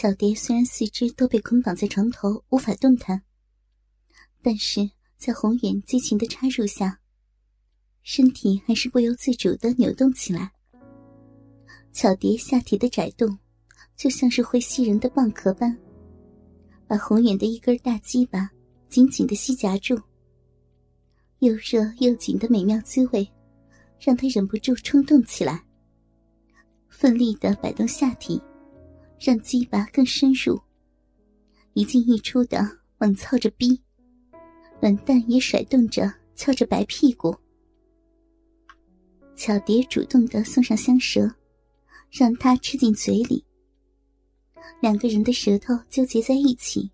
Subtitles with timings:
[0.00, 3.20] 巧蝶虽然四肢都被捆绑在床头，无法动弹，
[4.40, 7.00] 但是在红远激情的插入下，
[8.02, 10.52] 身体还是不由自主的扭动起来。
[11.92, 13.36] 巧蝶下体的窄洞，
[13.96, 15.76] 就像是会吸人的蚌壳般，
[16.86, 18.48] 把红远的一根大鸡巴
[18.88, 20.00] 紧紧的吸夹住。
[21.40, 23.28] 又热又紧的美妙滋味，
[23.98, 25.64] 让他忍不住冲动起来，
[26.88, 28.40] 奋力的摆动下体。
[29.20, 30.60] 让鸡巴更深入，
[31.72, 32.60] 一进一出的
[32.98, 33.80] 猛操着逼，
[34.80, 37.34] 卵蛋也甩动着翘着白屁股。
[39.36, 41.30] 巧蝶主动的送上香舌，
[42.10, 43.44] 让他吃进嘴里。
[44.80, 46.90] 两个人的舌头纠结在一起。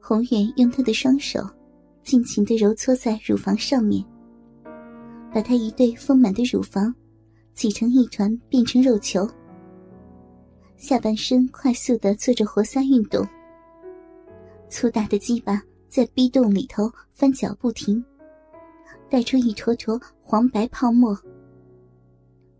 [0.00, 1.46] 宏远用他的双手，
[2.02, 4.02] 尽情的揉搓在乳房上面，
[5.34, 6.94] 把他一对丰满的乳房
[7.52, 9.28] 挤成一团，变成肉球。
[10.78, 13.26] 下半身快速的做着活塞运动，
[14.70, 18.02] 粗大的鸡巴在逼洞里头翻搅不停，
[19.10, 21.18] 带出一坨坨黄白泡沫，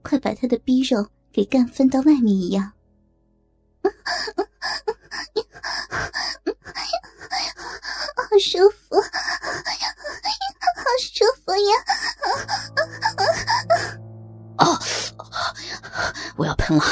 [0.02, 2.72] 快把他的逼肉给干翻到外面一样。
[8.16, 9.10] 好舒服，好
[11.00, 11.72] 舒服呀！
[16.38, 16.84] 我要喷了，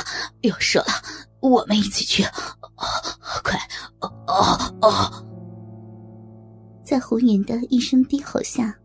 [0.42, 0.86] 要射了。
[1.40, 2.24] 我们一起去，
[3.44, 3.56] 快！
[4.00, 5.26] 哦哦哦！
[6.84, 8.76] 在胡远的一声低吼下，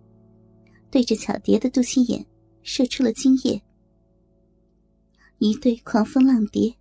[0.92, 2.24] 对着巧蝶的肚脐眼
[2.62, 3.60] 射出了精液。
[5.40, 6.78] 一对狂风浪蝶，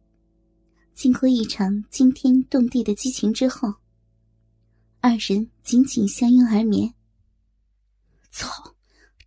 [0.93, 3.73] 经过一场惊天动地的激情之后，
[5.01, 6.93] 二人紧紧相拥而眠。
[8.31, 8.51] 操！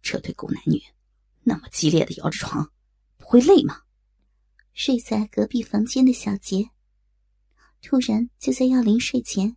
[0.03, 0.79] 这对狗男女，
[1.41, 2.69] 那么激烈的摇着床，
[3.17, 3.79] 不会累吗？
[4.73, 6.67] 睡在隔壁房间的小杰，
[7.81, 9.55] 突然就在要临睡前，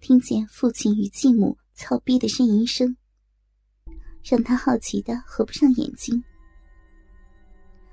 [0.00, 2.96] 听见父亲与继母操逼的呻吟声，
[4.24, 6.22] 让他好奇的合不上眼睛。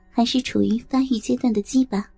[0.09, 2.09] 还是处于发育阶段的鸡巴，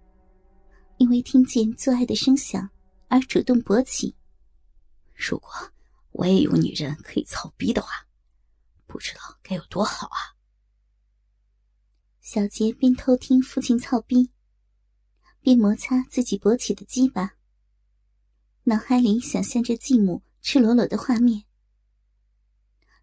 [0.97, 2.69] 因为听见做爱的声响
[3.07, 4.13] 而主动勃起。
[5.15, 5.49] 如果
[6.11, 8.05] 我也有女人可以操逼的话，
[8.85, 10.34] 不知道该有多好啊！
[12.25, 14.31] 小杰边偷听父亲操逼，
[15.41, 17.35] 边摩擦自己勃起的鸡巴，
[18.63, 21.43] 脑海里想象着继母赤裸裸的画面。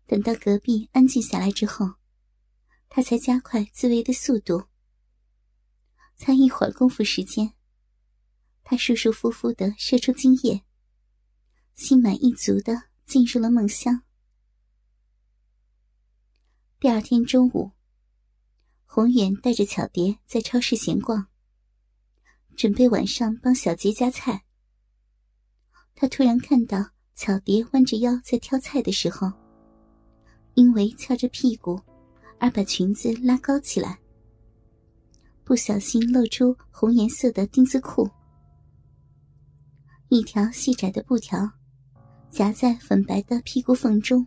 [0.07, 1.95] 等到隔壁安静下来之后，
[2.89, 4.65] 他才加快自慰的速度。
[6.17, 7.53] 才一会儿功夫时间，
[8.65, 10.65] 他舒舒服服的射出精液，
[11.77, 14.03] 心满意足的进入了梦乡。
[16.81, 17.71] 第二天中午。
[18.95, 21.27] 宏远带着巧蝶在超市闲逛，
[22.59, 24.45] 准备晚上帮小杰夹菜。
[25.95, 29.33] 他突然看到巧蝶弯着腰在挑菜的时候，
[30.53, 31.81] 因为翘着屁股
[32.39, 33.99] 而把裙子拉高起来，
[35.43, 38.07] 不小心露出红颜色的丁字裤，
[40.11, 41.51] 一条细窄的布条
[42.29, 44.27] 夹在粉白的屁股缝中，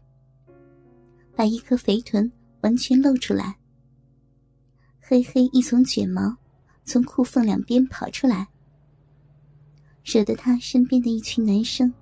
[1.35, 3.55] 把一颗肥臀完全露出来。
[5.07, 6.35] 黑黑一丛卷毛
[6.83, 8.47] 从裤缝两边跑出来，
[10.03, 11.93] 惹得他身边的一群男生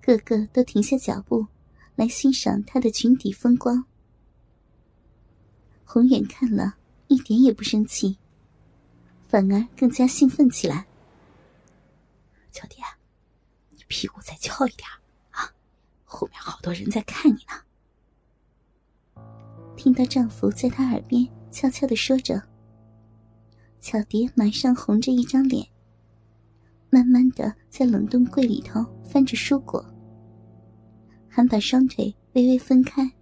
[0.00, 1.46] 个个都停下脚步
[1.94, 3.84] 来欣赏他的裙底风光。
[5.84, 6.74] 红远看了
[7.06, 8.18] 一点也不生气，
[9.28, 10.84] 反而更加兴奋起来。
[12.50, 12.82] 小蝶，
[13.70, 14.88] 你屁股再翘一点
[15.30, 15.48] 啊，
[16.04, 19.22] 后面好多人在看你呢。
[19.76, 21.24] 听到丈夫在她耳边。
[21.52, 22.42] 悄悄的说着，
[23.78, 25.68] 巧蝶马上红着一张脸，
[26.88, 29.84] 慢慢的在冷冻柜里头翻着蔬果，
[31.28, 33.12] 还把双腿微微分开，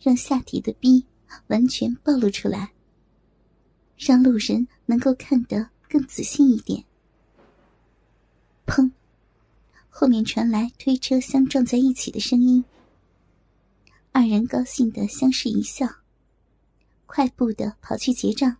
[0.00, 1.06] 让下体的逼
[1.48, 2.72] 完全暴露出来，
[3.98, 6.82] 让路人能够看得更仔细一点。
[8.66, 8.90] 砰！
[9.90, 12.64] 后面传来推车相撞在一起的声音，
[14.12, 15.86] 二人高兴的相视一笑。
[17.14, 18.56] 快步的跑去结账。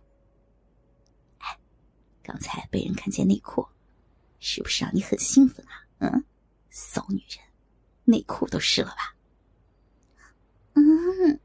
[1.39, 1.57] 哎，
[2.21, 3.67] 刚才被人看见内裤，
[4.39, 5.81] 是不是让你很兴奋啊？
[5.97, 6.23] 嗯，
[6.69, 7.43] 骚女人，
[8.03, 9.15] 内裤都湿了吧？
[10.73, 11.39] 嗯。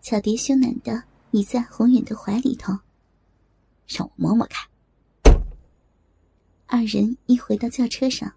[0.00, 1.02] 巧蝶羞赧的
[1.32, 2.72] 倚在宏远的怀里头，
[3.88, 4.70] 让我摸摸看。
[6.68, 8.32] 二人一回到轿车上，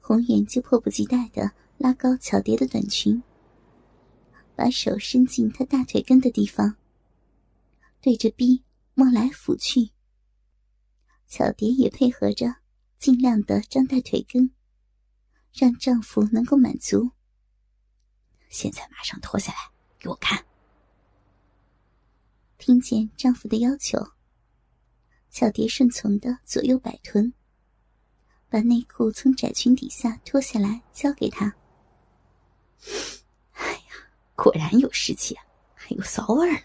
[0.00, 3.22] 宏远就迫不及待的拉高巧蝶的短裙。
[4.60, 6.76] 把手伸进他大腿根的地方，
[8.02, 8.62] 对着逼
[8.92, 9.90] 摸来抚去。
[11.28, 12.56] 巧蝶也配合着，
[12.98, 14.50] 尽量的张大腿根，
[15.54, 17.12] 让丈夫能够满足。
[18.50, 19.58] 现在马上脱下来
[19.98, 20.44] 给我看。
[22.58, 23.98] 听见丈夫的要求，
[25.30, 27.32] 巧蝶顺从的左右摆臀，
[28.50, 31.56] 把内裤从窄裙底下脱下来交给他。
[34.42, 35.36] 果然有湿气，
[35.74, 36.58] 还有骚味呢。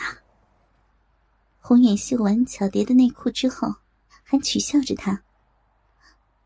[1.60, 3.75] 红眼嗅完巧蝶的内裤之后，
[4.24, 5.22] 还取笑着她：“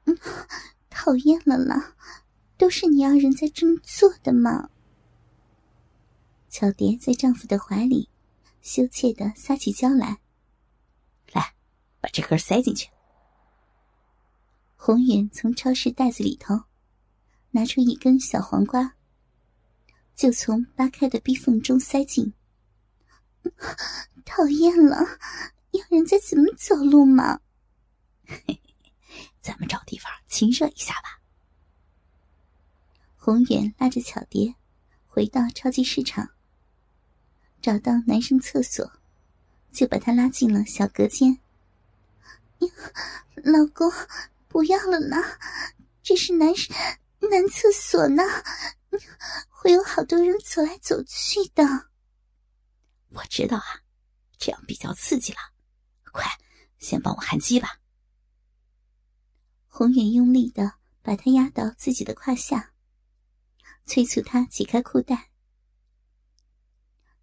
[0.05, 0.17] 嗯，
[0.89, 1.93] 讨厌了啦，
[2.57, 4.71] 都是你二人在这么做的嘛。”
[6.49, 8.09] 巧蝶在丈夫的怀里，
[8.63, 10.17] 羞怯的撒起娇来
[11.31, 11.53] ：“来，
[12.01, 12.89] 把这根塞进去。”
[14.75, 16.63] 红远从超市袋子里头
[17.51, 18.95] 拿出一根小黄瓜，
[20.19, 22.33] 就从扒开的逼缝中塞进。
[24.25, 24.97] 讨厌了，
[25.71, 27.39] 要人家怎么走路嘛？
[28.27, 28.59] 嘿嘿，
[29.39, 31.21] 咱们找地方亲热一下吧。
[33.15, 34.53] 宏远拉着巧蝶
[35.07, 36.31] 回到超级市场，
[37.61, 38.91] 找到男生厕所，
[39.71, 41.39] 就把他拉进了小隔间。
[43.35, 43.89] 老公，
[44.49, 45.15] 不要了呢，
[46.03, 46.49] 这是男
[47.21, 48.21] 男厕所呢，
[49.49, 51.63] 会有好多人走来走去的。
[53.09, 53.81] 我知道啊。
[54.41, 55.39] 这样比较刺激了，
[56.13, 56.23] 快，
[56.77, 57.81] 先帮我含鸡吧。
[59.67, 62.71] 宏远用力的把他压到自己的胯下，
[63.85, 65.29] 催促他解开裤带。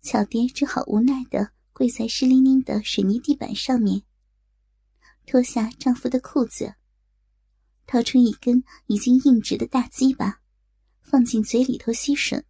[0.02, 4.02] 巧蝶只好无奈的跪在湿淋淋的水泥地板上面，
[5.24, 6.74] 脱下丈夫的裤子，
[7.86, 10.42] 掏出一根已经硬直的大鸡巴，
[11.08, 12.42] 放进嘴里头吸吮。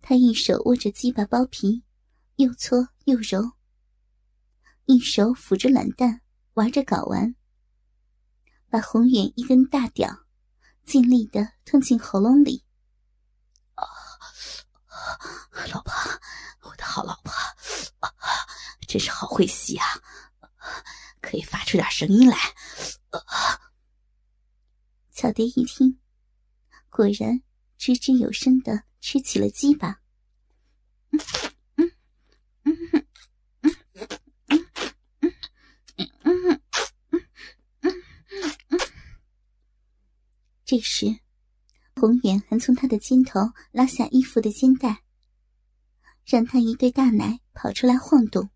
[0.00, 1.84] 他一手握着鸡巴包皮。
[2.36, 3.52] 又搓又揉，
[4.86, 6.22] 一手抚着懒蛋，
[6.54, 7.36] 玩着睾丸，
[8.70, 10.24] 把宏远一根大屌
[10.82, 12.64] 尽力的吞进喉咙里。
[13.74, 13.84] 啊，
[15.72, 15.92] 老婆，
[16.62, 17.32] 我的好老婆，
[18.88, 19.86] 真是好会吸啊，
[21.20, 22.36] 可以发出点声音来。
[25.10, 26.00] 小蝶一听，
[26.94, 27.40] 果然
[27.78, 30.02] 吱吱有声的吃起了鸡巴。
[40.66, 41.06] 这时，
[41.96, 43.40] 红远还从他的肩头
[43.70, 45.02] 拉下衣服的肩带，
[46.26, 48.50] 让他一对大奶跑出来晃动。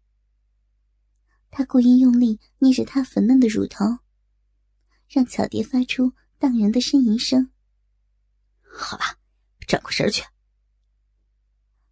[1.50, 3.86] 他故意用力捏着他粉嫩的乳头，
[5.08, 7.50] 让巧蝶发出荡人的呻吟声。
[8.78, 9.04] 好了，
[9.66, 10.22] 转过身去。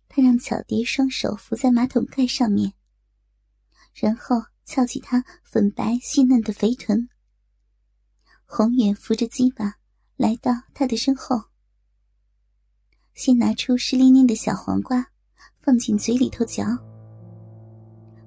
[0.09, 2.75] 他让巧蝶双手扶在马桶盖上面，
[3.95, 7.09] 然后翘起她粉白细嫩的肥臀。
[8.45, 9.77] 宏远扶着鸡巴。
[10.17, 11.47] 来到他的身后，
[13.15, 15.11] 先拿出湿淋淋的小黄瓜，
[15.59, 16.65] 放进嘴里头嚼。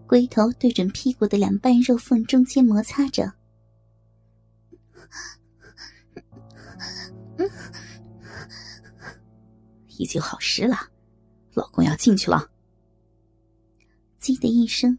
[0.06, 3.32] 龟头对准屁股的两半肉缝中间摩擦着，
[9.98, 10.78] 已经好湿了，
[11.54, 12.50] 老公要进去了。
[14.22, 14.98] 叽的一声，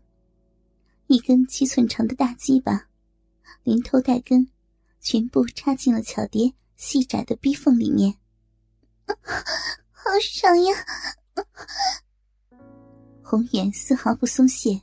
[1.06, 2.88] 一根七寸长的大鸡巴，
[3.62, 4.48] 连头带根，
[5.00, 6.52] 全部插进了巧蝶。
[6.76, 8.14] 细窄的逼缝里面，
[9.90, 10.72] 好爽呀！
[13.20, 14.80] 红远丝毫不松懈，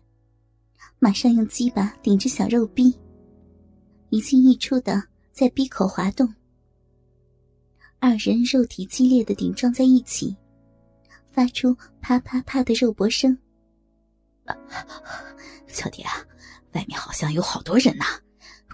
[1.00, 3.00] 马上用鸡巴顶着小肉逼，
[4.10, 5.02] 一进一出的
[5.32, 6.36] 在逼口滑动。
[8.08, 10.38] 二人肉体激烈的顶撞在一起，
[11.32, 13.36] 发出啪啪啪的肉搏声。
[15.66, 16.06] 小蝶，
[16.74, 18.06] 外面好像有好多人呢，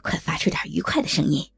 [0.01, 1.49] 快发出点愉快的声音。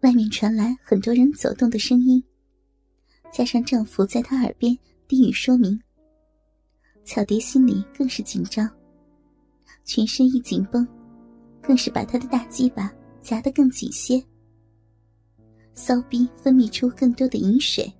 [0.00, 2.20] 外面传来很多人走动的声音，
[3.32, 5.80] 加上丈夫在她耳边低语说明，
[7.04, 8.68] 巧蝶心里更是紧张，
[9.88, 10.86] 全身一紧绷，
[11.62, 12.92] 更是把他的大鸡巴
[13.22, 14.22] 夹得更紧些，
[15.72, 17.90] 骚逼分泌出更多的饮水。